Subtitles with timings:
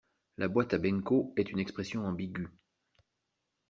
[0.39, 2.47] La boîte à Benco est une expression ambigue.